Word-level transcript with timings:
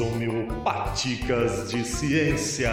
Homeopáticas 0.00 1.70
de 1.70 1.84
ciência. 1.84 2.70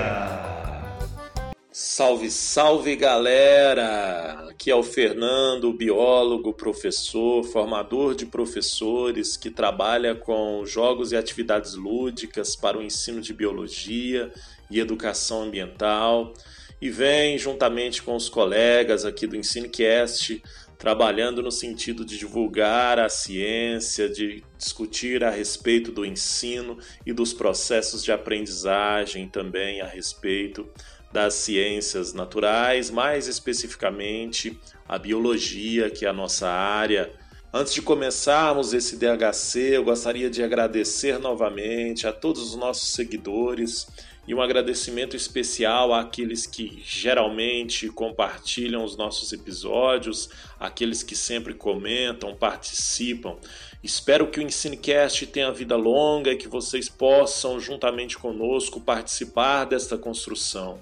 Salve, 1.71 2.29
salve 2.29 2.95
galera! 2.95 4.47
Aqui 4.49 4.69
é 4.69 4.75
o 4.75 4.83
Fernando, 4.83 5.73
biólogo, 5.73 6.53
professor, 6.53 7.43
formador 7.43 8.15
de 8.15 8.25
professores 8.25 9.35
que 9.35 9.49
trabalha 9.49 10.13
com 10.13 10.63
jogos 10.65 11.11
e 11.11 11.17
atividades 11.17 11.73
lúdicas 11.73 12.55
para 12.55 12.77
o 12.77 12.83
ensino 12.83 13.21
de 13.21 13.33
biologia 13.33 14.31
e 14.69 14.79
educação 14.79 15.43
ambiental 15.43 16.33
e 16.81 16.89
vem 16.89 17.37
juntamente 17.37 18.03
com 18.03 18.15
os 18.15 18.29
colegas 18.29 19.05
aqui 19.05 19.25
do 19.25 19.35
EnsinoCast 19.35 20.41
trabalhando 20.77 21.41
no 21.41 21.51
sentido 21.51 22.05
de 22.05 22.17
divulgar 22.17 22.99
a 22.99 23.09
ciência, 23.09 24.09
de 24.09 24.43
discutir 24.57 25.23
a 25.23 25.29
respeito 25.29 25.91
do 25.91 26.05
ensino 26.05 26.77
e 27.05 27.13
dos 27.13 27.33
processos 27.33 28.03
de 28.03 28.11
aprendizagem 28.11 29.27
também 29.27 29.81
a 29.81 29.87
respeito 29.87 30.67
das 31.11 31.33
ciências 31.35 32.13
naturais, 32.13 32.89
mais 32.89 33.27
especificamente 33.27 34.59
a 34.87 34.99
biologia, 34.99 35.89
que 35.89 36.05
é 36.05 36.09
a 36.09 36.13
nossa 36.13 36.49
área. 36.49 37.11
Antes 37.57 37.73
de 37.73 37.81
começarmos 37.81 38.73
esse 38.73 38.97
DHC, 38.97 39.77
eu 39.77 39.83
gostaria 39.85 40.29
de 40.29 40.43
agradecer 40.43 41.17
novamente 41.17 42.05
a 42.05 42.11
todos 42.11 42.41
os 42.41 42.55
nossos 42.57 42.89
seguidores 42.89 43.87
e 44.27 44.35
um 44.35 44.41
agradecimento 44.41 45.15
especial 45.15 45.93
àqueles 45.93 46.45
que 46.45 46.83
geralmente 46.85 47.87
compartilham 47.87 48.83
os 48.83 48.97
nossos 48.97 49.31
episódios, 49.31 50.29
aqueles 50.59 51.01
que 51.01 51.15
sempre 51.15 51.53
comentam, 51.53 52.35
participam. 52.35 53.37
Espero 53.81 54.27
que 54.27 54.39
o 54.41 54.43
Ensinecast 54.43 55.25
tenha 55.27 55.49
vida 55.49 55.77
longa 55.77 56.33
e 56.33 56.37
que 56.37 56.49
vocês 56.49 56.89
possam, 56.89 57.57
juntamente 57.57 58.17
conosco, 58.17 58.81
participar 58.81 59.63
desta 59.63 59.97
construção. 59.97 60.77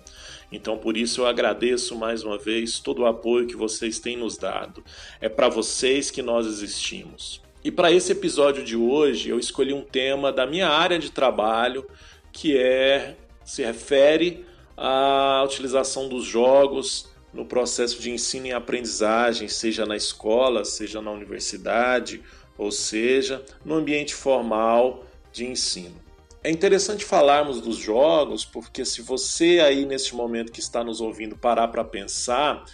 Então, 0.53 0.77
por 0.77 0.95
isso, 0.95 1.21
eu 1.21 1.25
agradeço 1.25 1.95
mais 1.95 2.23
uma 2.23 2.37
vez 2.37 2.79
todo 2.79 3.01
o 3.01 3.05
apoio 3.07 3.47
que 3.47 3.55
vocês 3.55 3.97
têm 3.97 4.15
nos 4.15 4.37
dado. 4.37 4.83
É 5.19 5.27
para 5.27 5.49
vocês 5.49 6.11
que 6.11 6.21
nós 6.21 6.45
existimos. 6.45 7.41
E 7.63 7.71
para 7.71 7.91
esse 7.91 8.11
episódio 8.11 8.63
de 8.63 8.75
hoje, 8.75 9.29
eu 9.29 9.39
escolhi 9.39 9.73
um 9.73 9.81
tema 9.81 10.31
da 10.31 10.45
minha 10.45 10.69
área 10.69 10.99
de 10.99 11.09
trabalho, 11.09 11.87
que 12.31 12.55
é 12.55 13.15
se 13.43 13.63
refere 13.63 14.45
à 14.77 15.41
utilização 15.43 16.07
dos 16.07 16.23
jogos 16.23 17.09
no 17.33 17.45
processo 17.45 17.99
de 17.99 18.11
ensino 18.11 18.45
e 18.45 18.53
aprendizagem, 18.53 19.47
seja 19.47 19.87
na 19.87 19.95
escola, 19.95 20.63
seja 20.63 21.01
na 21.01 21.09
universidade, 21.09 22.21
ou 22.55 22.71
seja, 22.71 23.43
no 23.65 23.73
ambiente 23.73 24.13
formal 24.13 25.03
de 25.31 25.47
ensino. 25.47 25.95
É 26.43 26.51
interessante 26.51 27.05
falarmos 27.05 27.61
dos 27.61 27.77
jogos, 27.77 28.43
porque 28.43 28.83
se 28.83 29.01
você 29.01 29.61
aí 29.61 29.85
neste 29.85 30.13
momento 30.13 30.51
que 30.51 30.59
está 30.59 30.83
nos 30.83 30.99
ouvindo 30.99 31.37
parar 31.37 31.69
para 31.69 31.85
pensar, 31.85 32.65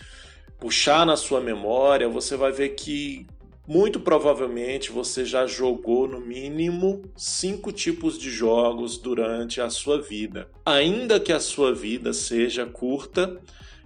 puxar 0.59 1.05
na 1.05 1.15
sua 1.15 1.39
memória, 1.39 2.09
você 2.09 2.35
vai 2.35 2.51
ver 2.51 2.69
que 2.69 3.27
muito 3.67 3.99
provavelmente 3.99 4.91
você 4.91 5.23
já 5.23 5.45
jogou 5.45 6.07
no 6.07 6.19
mínimo 6.19 7.03
cinco 7.15 7.71
tipos 7.71 8.17
de 8.17 8.31
jogos 8.31 8.97
durante 8.97 9.61
a 9.61 9.69
sua 9.69 10.01
vida. 10.01 10.49
Ainda 10.65 11.19
que 11.19 11.31
a 11.31 11.39
sua 11.39 11.71
vida 11.71 12.11
seja 12.11 12.65
curta, 12.65 13.39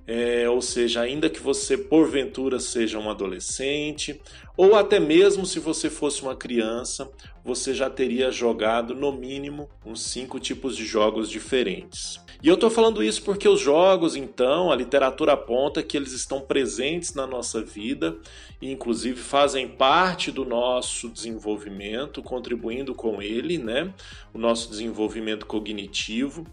é, 0.06 0.50
ou 0.50 0.62
seja, 0.62 1.02
ainda 1.02 1.30
que 1.30 1.40
você 1.40 1.78
porventura 1.78 2.60
seja 2.60 3.00
um 3.00 3.10
adolescente, 3.10 4.20
ou 4.56 4.76
até 4.76 5.00
mesmo 5.00 5.46
se 5.46 5.60
você 5.60 5.90
fosse 5.90 6.22
uma 6.22 6.36
criança, 6.36 7.10
você 7.44 7.74
já 7.74 7.90
teria 7.90 8.30
jogado 8.30 8.94
no 8.94 9.12
mínimo 9.12 9.70
uns 9.86 10.02
cinco 10.04 10.40
tipos 10.40 10.76
de 10.76 10.86
jogos 10.86 11.30
diferentes. 11.30 12.22
E 12.42 12.50
eu 12.50 12.56
estou 12.56 12.70
falando 12.70 13.02
isso 13.02 13.24
porque 13.24 13.48
os 13.48 13.62
jogos, 13.62 14.18
então, 14.18 14.70
a 14.70 14.76
literatura 14.76 15.32
aponta 15.32 15.82
que 15.82 15.96
eles 15.96 16.12
estão 16.12 16.42
presentes 16.42 17.14
na 17.14 17.26
nossa 17.26 17.62
vida 17.62 18.18
e, 18.62 18.70
inclusive, 18.70 19.18
fazem 19.18 19.66
parte 19.66 20.30
do 20.30 20.44
nosso 20.44 21.08
desenvolvimento, 21.08 22.22
contribuindo 22.22 22.94
com 22.94 23.22
ele, 23.22 23.58
né? 23.58 23.94
O 24.34 24.38
nosso 24.38 24.70
desenvolvimento 24.70 25.46
cognitivo. 25.46 26.46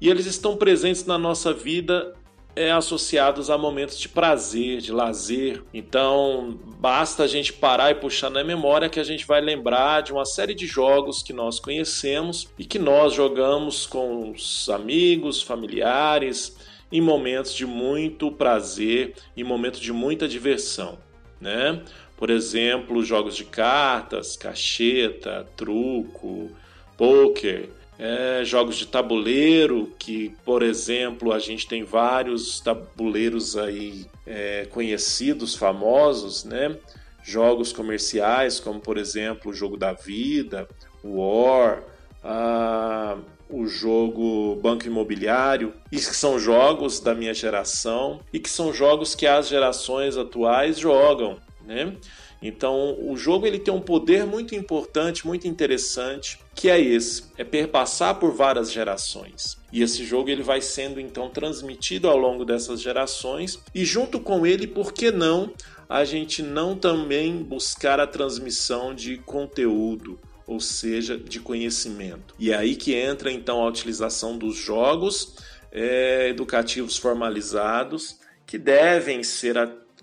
E 0.00 0.08
eles 0.08 0.26
estão 0.26 0.56
presentes 0.56 1.04
na 1.06 1.18
nossa 1.18 1.52
vida 1.52 2.14
é, 2.54 2.70
associados 2.70 3.50
a 3.50 3.56
momentos 3.56 3.98
de 3.98 4.08
prazer, 4.08 4.80
de 4.80 4.92
lazer. 4.92 5.62
Então, 5.72 6.58
basta 6.78 7.24
a 7.24 7.26
gente 7.26 7.52
parar 7.52 7.90
e 7.90 7.94
puxar 7.94 8.30
na 8.30 8.44
memória 8.44 8.88
que 8.88 9.00
a 9.00 9.04
gente 9.04 9.26
vai 9.26 9.40
lembrar 9.40 10.02
de 10.02 10.12
uma 10.12 10.24
série 10.24 10.54
de 10.54 10.66
jogos 10.66 11.22
que 11.22 11.32
nós 11.32 11.58
conhecemos 11.58 12.48
e 12.58 12.64
que 12.64 12.78
nós 12.78 13.14
jogamos 13.14 13.86
com 13.86 14.30
os 14.30 14.68
amigos, 14.68 15.42
familiares, 15.42 16.56
em 16.90 17.00
momentos 17.00 17.54
de 17.54 17.64
muito 17.64 18.30
prazer, 18.30 19.14
em 19.36 19.42
momentos 19.42 19.80
de 19.80 19.92
muita 19.92 20.28
diversão, 20.28 20.98
né? 21.40 21.82
Por 22.16 22.28
exemplo, 22.30 23.02
jogos 23.02 23.34
de 23.34 23.44
cartas, 23.44 24.36
cacheta, 24.36 25.48
truco, 25.56 26.50
poker, 26.96 27.70
é, 28.04 28.44
jogos 28.44 28.74
de 28.78 28.86
tabuleiro, 28.86 29.92
que, 29.96 30.34
por 30.44 30.60
exemplo, 30.60 31.32
a 31.32 31.38
gente 31.38 31.68
tem 31.68 31.84
vários 31.84 32.58
tabuleiros 32.58 33.56
aí 33.56 34.06
é, 34.26 34.66
conhecidos, 34.68 35.54
famosos, 35.54 36.42
né? 36.42 36.76
Jogos 37.22 37.72
comerciais, 37.72 38.58
como 38.58 38.80
por 38.80 38.98
exemplo 38.98 39.52
o 39.52 39.54
jogo 39.54 39.76
da 39.76 39.92
vida, 39.92 40.68
o 41.00 41.20
War, 41.20 41.84
a, 42.24 43.18
o 43.48 43.68
jogo 43.68 44.56
Banco 44.56 44.84
Imobiliário, 44.84 45.72
e 45.92 45.96
que 45.98 46.02
são 46.02 46.40
jogos 46.40 46.98
da 46.98 47.14
minha 47.14 47.32
geração 47.32 48.18
e 48.32 48.40
que 48.40 48.50
são 48.50 48.74
jogos 48.74 49.14
que 49.14 49.28
as 49.28 49.46
gerações 49.46 50.16
atuais 50.16 50.76
jogam, 50.76 51.36
né? 51.64 51.94
Então, 52.42 52.98
o 53.00 53.16
jogo 53.16 53.46
ele 53.46 53.58
tem 53.58 53.72
um 53.72 53.80
poder 53.80 54.26
muito 54.26 54.54
importante, 54.54 55.26
muito 55.26 55.46
interessante, 55.46 56.38
que 56.54 56.68
é 56.68 56.80
esse, 56.80 57.24
é 57.38 57.44
perpassar 57.44 58.18
por 58.18 58.34
várias 58.34 58.72
gerações. 58.72 59.56
E 59.72 59.82
esse 59.82 60.04
jogo 60.04 60.28
ele 60.28 60.42
vai 60.42 60.60
sendo 60.60 61.00
então 61.00 61.30
transmitido 61.30 62.08
ao 62.08 62.18
longo 62.18 62.44
dessas 62.44 62.80
gerações 62.80 63.60
e 63.74 63.84
junto 63.84 64.18
com 64.18 64.44
ele, 64.44 64.66
por 64.66 64.92
que 64.92 65.12
não, 65.12 65.52
a 65.88 66.04
gente 66.04 66.42
não 66.42 66.76
também 66.76 67.36
buscar 67.42 68.00
a 68.00 68.06
transmissão 68.06 68.94
de 68.94 69.18
conteúdo, 69.18 70.18
ou 70.46 70.58
seja, 70.58 71.16
de 71.16 71.38
conhecimento. 71.38 72.34
E 72.38 72.50
é 72.50 72.56
aí 72.56 72.74
que 72.74 72.94
entra 72.94 73.30
então 73.30 73.62
a 73.62 73.68
utilização 73.68 74.36
dos 74.36 74.56
jogos 74.56 75.36
é, 75.70 76.28
educativos 76.28 76.96
formalizados 76.96 78.20
que 78.46 78.58
devem 78.58 79.22
ser 79.22 79.56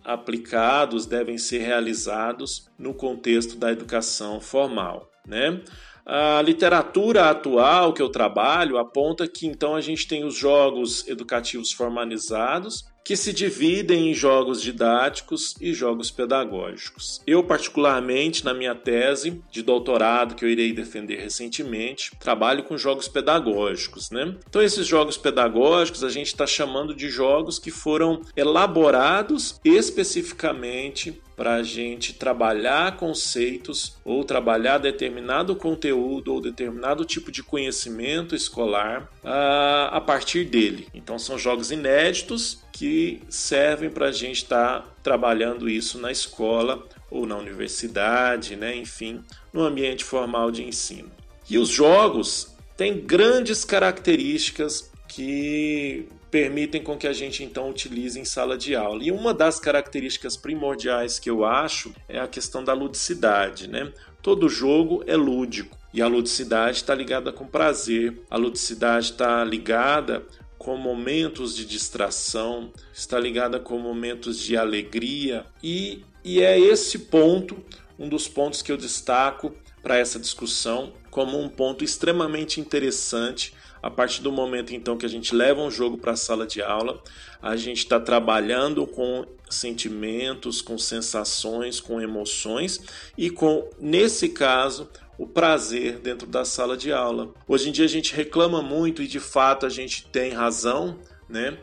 aplicados, 0.10 1.06
devem 1.06 1.38
ser 1.38 1.60
realizados 1.60 2.68
no 2.78 2.94
contexto 2.94 3.58
da 3.58 3.72
educação 3.72 4.42
formal. 4.42 5.10
Né? 5.26 5.62
A 6.06 6.42
literatura 6.42 7.30
atual 7.30 7.94
que 7.94 8.02
eu 8.02 8.10
trabalho 8.10 8.80
aponta 8.80 9.28
que 9.28 9.46
então 9.46 9.76
a 9.76 9.82
gente 9.82 10.08
tem 10.08 10.26
os 10.26 10.36
jogos 10.36 11.08
educativos 11.08 11.72
formalizados, 11.72 12.86
que 13.04 13.16
se 13.16 13.34
dividem 13.34 14.12
em 14.12 14.14
jogos 14.14 14.62
didáticos 14.62 15.56
e 15.60 15.74
jogos 15.74 16.12
pedagógicos. 16.12 17.22
Eu, 17.26 17.44
particularmente, 17.44 18.46
na 18.46 18.54
minha 18.54 18.76
tese 18.76 19.42
de 19.52 19.62
doutorado 19.62 20.36
que 20.36 20.46
eu 20.46 20.50
irei 20.50 20.74
defender 20.74 21.20
recentemente, 21.20 22.12
trabalho 22.20 22.64
com 22.64 22.78
jogos 22.78 23.08
pedagógicos. 23.08 24.12
Né? 24.12 24.36
Então, 24.48 24.62
esses 24.62 24.86
jogos 24.86 25.18
pedagógicos 25.18 26.04
a 26.04 26.10
gente 26.10 26.28
está 26.28 26.46
chamando 26.46 26.94
de 26.94 27.10
jogos 27.10 27.58
que 27.60 27.72
foram 27.72 28.22
elaborados 28.36 29.60
especificamente 29.64 31.22
para 31.40 31.56
a 31.56 31.64
gente 31.64 32.12
trabalhar 32.12 32.98
conceitos 32.98 33.96
ou 34.04 34.26
trabalhar 34.26 34.78
determinado 34.78 35.56
conteúdo 35.56 36.34
ou 36.34 36.42
determinado 36.42 37.06
tipo 37.06 37.32
de 37.32 37.42
conhecimento 37.42 38.36
escolar 38.36 39.10
a, 39.24 39.90
a 39.94 40.02
partir 40.02 40.44
dele. 40.44 40.90
Então, 40.94 41.18
são 41.18 41.40
jogos 41.40 41.72
inéditos 41.72 42.60
que 42.80 43.22
servem 43.28 43.90
para 43.90 44.06
a 44.08 44.12
gente 44.14 44.38
estar 44.38 44.80
tá 44.80 44.88
trabalhando 45.04 45.68
isso 45.68 46.00
na 46.00 46.14
escola 46.14 46.88
ou 47.12 47.26
na 47.26 47.36
universidade, 47.36 48.56
né? 48.56 48.74
enfim, 48.74 49.22
no 49.52 49.64
ambiente 49.64 50.06
formal 50.06 50.50
de 50.50 50.64
ensino. 50.64 51.12
E 51.50 51.58
os 51.58 51.68
jogos 51.68 52.56
têm 52.78 53.02
grandes 53.02 53.66
características 53.66 54.90
que 55.10 56.08
permitem 56.32 56.82
com 56.82 56.98
que 56.98 57.06
a 57.06 57.12
gente 57.12 57.44
então 57.44 57.70
utilize 57.70 58.18
em 58.18 58.24
sala 58.24 58.58
de 58.58 58.78
aula. 58.78 59.04
E 59.04 59.12
uma 59.12 59.34
das 59.34 59.60
características 59.60 60.38
primordiais 60.38 61.20
que 61.20 61.30
eu 61.30 61.44
acho 61.44 61.94
é 62.08 62.18
a 62.18 62.30
questão 62.30 62.64
da 62.64 62.72
ludicidade, 62.72 63.68
né? 63.68 63.92
Todo 64.22 64.48
jogo 64.48 65.04
é 65.06 65.18
lúdico 65.18 65.78
e 65.94 66.02
a 66.02 66.08
ludicidade 66.08 66.78
está 66.78 66.96
ligada 66.96 67.34
com 67.34 67.46
prazer, 67.46 68.22
a 68.30 68.38
ludicidade 68.38 69.12
está 69.12 69.44
ligada 69.44 70.24
com 70.60 70.76
momentos 70.76 71.56
de 71.56 71.66
distração, 71.66 72.72
está 72.94 73.18
ligada 73.18 73.60
com 73.62 73.80
momentos 73.80 74.38
de 74.38 74.58
alegria 74.58 75.46
e, 75.64 76.04
e 76.24 76.42
é 76.42 76.60
esse 76.60 77.00
ponto, 77.00 77.58
um 77.98 78.10
dos 78.10 78.28
pontos 78.28 78.62
que 78.62 78.70
eu 78.70 78.76
destaco 78.76 79.56
para 79.82 79.98
essa 79.98 80.20
discussão 80.20 80.92
como 81.10 81.40
um 81.40 81.48
ponto 81.48 81.84
extremamente 81.84 82.60
interessante. 82.60 83.54
A 83.82 83.90
partir 83.90 84.22
do 84.22 84.30
momento 84.30 84.76
então 84.76 84.98
que 84.98 85.06
a 85.06 85.10
gente 85.10 85.34
leva 85.34 85.62
um 85.62 85.72
jogo 85.72 85.98
para 85.98 86.12
a 86.12 86.18
sala 86.18 86.46
de 86.46 86.62
aula, 86.62 87.02
a 87.42 87.56
gente 87.56 87.78
está 87.78 87.98
trabalhando 87.98 88.86
com 88.86 89.26
sentimentos, 89.50 90.62
com 90.62 90.78
sensações, 90.78 91.80
com 91.80 92.02
emoções 92.02 92.82
e 93.18 93.30
com, 93.30 93.70
nesse 93.80 94.28
caso, 94.28 94.90
o 95.20 95.28
prazer 95.28 96.00
dentro 96.00 96.26
da 96.26 96.46
sala 96.46 96.78
de 96.78 96.94
aula. 96.94 97.34
Hoje 97.46 97.68
em 97.68 97.72
dia 97.74 97.84
a 97.84 97.90
gente 97.90 98.16
reclama 98.16 98.62
muito 98.62 99.04
e 99.04 99.08
de 99.08 99.20
fato 99.20 99.66
a 99.66 99.70
gente 99.70 100.08
tem 100.08 100.32
razão, 100.32 100.98
né? 101.28 101.58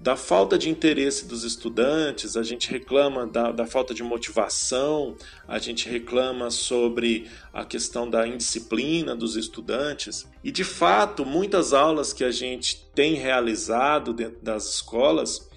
da 0.00 0.14
falta 0.14 0.56
de 0.56 0.70
interesse 0.70 1.26
dos 1.26 1.42
estudantes, 1.42 2.36
a 2.36 2.42
gente 2.44 2.70
reclama 2.70 3.26
da, 3.26 3.50
da, 3.50 3.66
falta 3.66 3.92
de 3.92 4.02
motivação, 4.02 5.16
a 5.46 5.58
gente 5.58 5.88
reclama 5.88 6.50
sobre 6.50 7.28
a 7.52 7.64
questão 7.64 8.08
da 8.08 8.26
indisciplina 8.26 9.16
dos 9.16 9.36
estudantes. 9.36 10.24
E 10.44 10.52
de 10.52 10.62
fato, 10.62 11.26
muitas 11.26 11.72
aulas 11.72 12.12
que 12.12 12.22
a 12.22 12.30
gente 12.30 12.86
tem 12.94 13.14
realizado 13.14 14.12
dentro 14.12 14.38
das 14.40 14.74
escolas, 14.74 15.48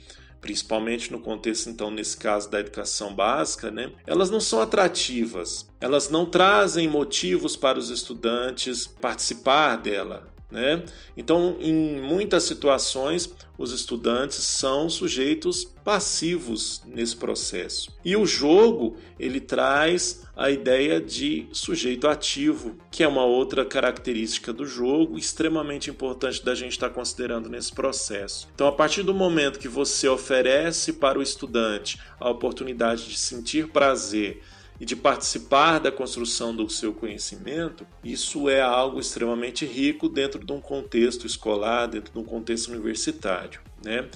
principalmente 0.42 1.12
no 1.12 1.20
contexto, 1.20 1.70
então, 1.70 1.92
nesse 1.92 2.18
caso 2.18 2.50
da 2.50 2.60
educação 2.60 3.14
básica, 3.14 3.70
né, 3.70 3.92
elas 4.08 4.32
não 4.32 4.42
são 4.42 4.60
atrativas, 4.60 5.70
elas 5.80 6.10
não 6.10 6.26
trazem 6.26 6.88
motivos 6.88 7.56
para 7.56 7.78
os 7.78 7.90
estudantes 7.92 8.88
participar 8.88 9.78
dela. 9.78 10.28
Né? 10.51 10.83
Então, 11.15 11.56
em 11.62 12.01
muitas 12.01 12.44
situações, 12.44 13.33
os 13.57 13.71
estudantes 13.71 14.38
são 14.44 14.89
sujeitos 14.89 15.63
passivos 15.63 16.81
nesse 16.86 17.15
processo. 17.15 17.92
E 18.03 18.15
o 18.15 18.25
jogo 18.25 18.98
ele 19.19 19.39
traz 19.39 20.24
a 20.36 20.50
ideia 20.50 21.00
de 21.00 21.48
sujeito 21.51 22.07
ativo, 22.07 22.75
que 22.89 23.03
é 23.03 23.07
uma 23.07 23.24
outra 23.24 23.63
característica 23.63 24.51
do 24.51 24.65
jogo 24.65 25.18
extremamente 25.18 25.89
importante 25.89 26.44
da 26.44 26.56
gente 26.56 26.74
estar 26.74 26.89
considerando 26.89 27.50
nesse 27.50 27.71
processo. 27.71 28.48
Então, 28.53 28.68
a 28.68 28.71
partir 28.71 29.03
do 29.03 29.13
momento 29.13 29.59
que 29.59 29.68
você 29.68 30.07
oferece 30.07 30.94
para 30.94 31.19
o 31.19 31.21
estudante 31.21 32.00
a 32.19 32.30
oportunidade 32.30 33.07
de 33.07 33.18
sentir 33.18 33.68
prazer 33.68 34.42
e 34.81 34.86
de 34.86 34.95
participar 34.95 35.78
da 35.78 35.92
construção 35.92 36.56
do 36.56 36.68
seu 36.68 36.92
conhecimento, 36.92 37.86
isso 38.04 38.50
é 38.50 38.62
algo 38.62 39.00
extremamente 39.00 39.63
rico 39.63 40.10
dentro 40.10 40.44
de 40.44 40.51
um 40.51 40.60
contexto 40.60 41.28
escolar, 41.28 41.86
dentro 41.86 42.12
de 42.12 42.18
um 42.18 42.24
contexto 42.24 42.69
universitário. 42.69 43.62
Né? 43.86 44.10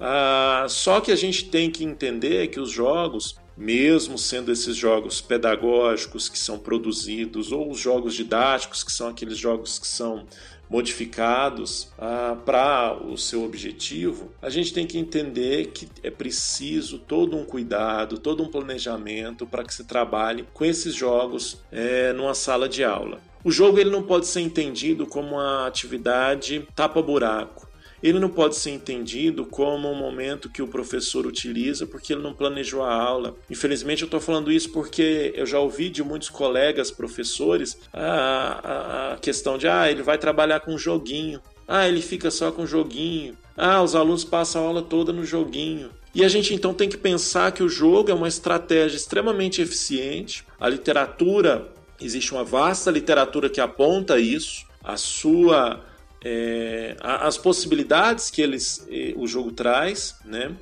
Ah, 0.00 0.66
só 0.68 1.00
que 1.00 1.12
a 1.12 1.16
gente 1.16 1.44
tem 1.44 1.70
que 1.70 1.84
entender 1.84 2.48
que 2.48 2.58
os 2.58 2.68
jogos, 2.68 3.36
mesmo 3.56 4.18
sendo 4.18 4.50
esses 4.50 4.74
jogos 4.74 5.20
pedagógicos 5.20 6.28
que 6.28 6.38
são 6.38 6.58
produzidos, 6.58 7.52
ou 7.52 7.70
os 7.70 7.78
jogos 7.78 8.12
didáticos, 8.12 8.82
que 8.82 8.90
são 8.90 9.06
aqueles 9.06 9.38
jogos 9.38 9.78
que 9.78 9.86
são 9.86 10.26
modificados 10.68 11.88
ah, 11.98 12.36
para 12.44 12.96
o 13.02 13.16
seu 13.16 13.44
objetivo, 13.44 14.30
a 14.40 14.50
gente 14.50 14.72
tem 14.72 14.86
que 14.86 14.98
entender 14.98 15.68
que 15.68 15.88
é 16.02 16.10
preciso 16.10 16.98
todo 16.98 17.36
um 17.36 17.44
cuidado, 17.44 18.18
todo 18.18 18.42
um 18.42 18.48
planejamento 18.48 19.46
para 19.46 19.64
que 19.64 19.74
se 19.74 19.84
trabalhe 19.84 20.44
com 20.52 20.64
esses 20.64 20.94
jogos 20.94 21.62
é, 21.70 22.12
numa 22.12 22.34
sala 22.34 22.68
de 22.68 22.84
aula. 22.84 23.20
O 23.44 23.50
jogo 23.50 23.78
ele 23.78 23.90
não 23.90 24.02
pode 24.02 24.26
ser 24.26 24.40
entendido 24.40 25.06
como 25.06 25.36
uma 25.36 25.66
atividade 25.66 26.66
tapa-buraco 26.74 27.67
ele 28.02 28.18
não 28.18 28.28
pode 28.28 28.56
ser 28.56 28.70
entendido 28.70 29.44
como 29.44 29.90
um 29.90 29.94
momento 29.94 30.50
que 30.50 30.62
o 30.62 30.68
professor 30.68 31.26
utiliza 31.26 31.86
porque 31.86 32.12
ele 32.12 32.22
não 32.22 32.32
planejou 32.32 32.82
a 32.82 32.92
aula. 32.92 33.34
Infelizmente, 33.50 34.02
eu 34.02 34.06
estou 34.06 34.20
falando 34.20 34.52
isso 34.52 34.70
porque 34.70 35.32
eu 35.34 35.46
já 35.46 35.58
ouvi 35.58 35.88
de 35.88 36.02
muitos 36.02 36.28
colegas 36.28 36.90
professores 36.90 37.78
a, 37.92 38.02
a, 38.02 39.12
a 39.14 39.16
questão 39.18 39.58
de 39.58 39.66
ah, 39.66 39.90
ele 39.90 40.02
vai 40.02 40.18
trabalhar 40.18 40.60
com 40.60 40.78
joguinho. 40.78 41.40
Ah, 41.66 41.86
ele 41.86 42.00
fica 42.00 42.30
só 42.30 42.50
com 42.50 42.66
joguinho. 42.66 43.36
Ah, 43.56 43.82
os 43.82 43.94
alunos 43.94 44.24
passam 44.24 44.62
a 44.62 44.66
aula 44.68 44.82
toda 44.82 45.12
no 45.12 45.24
joguinho. 45.24 45.90
E 46.14 46.24
a 46.24 46.28
gente 46.28 46.54
então 46.54 46.72
tem 46.72 46.88
que 46.88 46.96
pensar 46.96 47.52
que 47.52 47.62
o 47.62 47.68
jogo 47.68 48.10
é 48.10 48.14
uma 48.14 48.28
estratégia 48.28 48.96
extremamente 48.96 49.60
eficiente. 49.60 50.44
A 50.58 50.68
literatura, 50.68 51.68
existe 52.00 52.32
uma 52.32 52.44
vasta 52.44 52.90
literatura 52.90 53.50
que 53.50 53.60
aponta 53.60 54.18
isso. 54.18 54.66
A 54.82 54.96
sua 54.96 55.84
é, 56.24 56.96
as 57.00 57.38
possibilidades 57.38 58.30
que 58.30 58.42
eles, 58.42 58.86
o 59.16 59.26
jogo 59.26 59.52
traz, 59.52 60.16
né? 60.24 60.54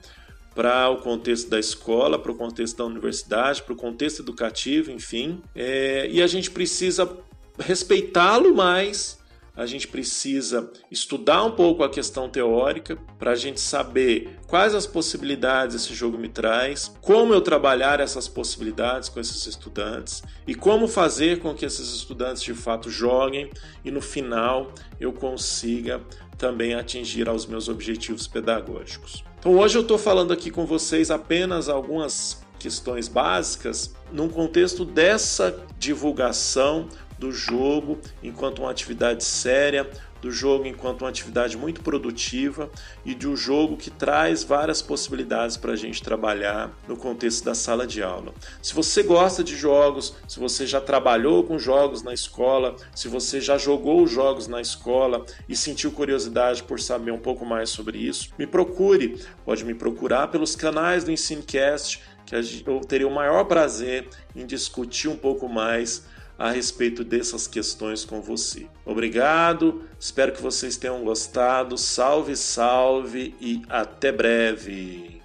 para 0.57 0.89
o 0.89 0.97
contexto 0.97 1.51
da 1.51 1.61
escola, 1.61 2.19
para 2.19 2.33
o 2.33 2.35
contexto 2.35 2.79
da 2.79 2.85
universidade, 2.87 3.63
para 3.63 3.75
o 3.75 3.77
contexto 3.77 4.23
educativo, 4.23 4.91
enfim. 4.91 5.43
É, 5.55 6.09
e 6.11 6.23
a 6.23 6.27
gente 6.27 6.51
precisa 6.51 7.07
respeitá-lo 7.59 8.55
mais 8.55 9.19
a 9.57 9.65
gente 9.65 9.89
precisa 9.89 10.71
estudar 10.91 11.43
um 11.45 11.53
pouco 11.53 11.83
a 11.83 11.89
questão 11.89 12.29
teórica 12.29 12.97
para 13.19 13.31
a 13.31 13.35
gente 13.35 13.61
saber 13.61 14.39
quais 14.47 14.75
as 14.75 14.87
possibilidades 14.87 15.75
esse 15.75 15.95
jogo 15.95 16.19
me 16.19 16.29
traz, 16.29 16.93
como 17.01 17.33
eu 17.33 17.41
trabalhar 17.41 17.99
essas 17.99 18.29
possibilidades 18.29 19.09
com 19.09 19.19
esses 19.19 19.47
estudantes 19.47 20.23
e 20.47 20.55
como 20.55 20.87
fazer 20.87 21.39
com 21.39 21.55
que 21.55 21.65
esses 21.65 21.95
estudantes 21.95 22.43
de 22.43 22.53
fato 22.53 22.91
joguem 22.91 23.51
e 23.85 23.91
no 23.91 24.03
final 24.03 24.73
eu 25.01 25.13
consiga 25.13 26.03
também 26.37 26.75
atingir 26.75 27.29
aos 27.29 27.47
meus 27.47 27.69
objetivos 27.69 28.27
pedagógicos. 28.27 29.25
Então 29.39 29.57
hoje 29.57 29.79
eu 29.79 29.83
estou 29.83 29.97
falando 29.97 30.33
aqui 30.33 30.51
com 30.51 30.67
vocês 30.67 31.11
apenas 31.11 31.69
algumas 31.69 32.45
questões 32.59 33.09
básicas 33.09 33.95
num 34.13 34.29
contexto 34.29 34.85
dessa 34.85 35.65
divulgação 35.79 36.89
do 37.19 37.33
jogo 37.33 37.99
enquanto 38.23 38.61
uma 38.61 38.71
atividade 38.71 39.25
séria, 39.25 39.89
do 40.21 40.31
jogo 40.31 40.67
enquanto 40.67 41.03
uma 41.03 41.11
atividade 41.11 41.57
muito 41.57 41.83
produtiva 41.83 42.71
e 43.05 43.15
de 43.15 43.29
um 43.29 43.37
jogo 43.37 43.77
que 43.77 43.91
traz 43.91 44.43
várias 44.43 44.83
possibilidades 44.83 45.57
para 45.57 45.73
a 45.73 45.77
gente 45.77 46.03
trabalhar 46.03 46.71
no 46.89 46.97
contexto 46.97 47.45
da 47.45 47.55
sala 47.55 47.87
de 47.87 48.03
aula. 48.03 48.33
Se 48.63 48.75
você 48.75 49.03
gosta 49.03 49.45
de 49.45 49.57
jogos, 49.57 50.15
se 50.27 50.41
você 50.41 50.67
já 50.67 50.81
trabalhou 50.81 51.45
com 51.45 51.59
jogos 51.59 52.03
na 52.03 52.13
escola, 52.13 52.77
se 52.95 53.09
você 53.09 53.41
já 53.41 53.57
jogou 53.57 54.07
jogos 54.07 54.49
na 54.49 54.61
escola 54.61 55.25
e 55.49 55.55
sentiu 55.55 55.93
curiosidade 55.93 56.63
por 56.63 56.81
saber 56.81 57.13
um 57.13 57.19
pouco 57.19 57.45
mais 57.45 57.71
sobre 57.71 57.99
isso, 57.99 58.31
me 58.39 58.47
procure. 58.47 59.23
Pode 59.45 59.65
me 59.65 59.75
procurar 59.75 60.29
pelos 60.29 60.57
canais 60.57 61.05
do 61.05 61.13
Ensinecast, 61.13 62.03
que 62.25 62.35
eu 62.67 62.81
teria 62.81 63.07
o 63.07 63.15
maior 63.15 63.45
prazer 63.45 64.09
em 64.35 64.45
discutir 64.45 65.07
um 65.09 65.17
pouco 65.17 65.49
mais 65.49 66.05
a 66.39 66.51
respeito 66.51 67.03
dessas 67.03 67.47
questões 67.47 68.05
com 68.05 68.21
você. 68.21 68.67
Obrigado, 68.85 69.83
espero 69.99 70.33
que 70.33 70.43
vocês 70.43 70.77
tenham 70.77 71.05
gostado. 71.05 71.79
Salve, 71.79 72.37
salve 72.37 73.35
e 73.41 73.63
até 73.69 74.13
breve! 74.13 75.16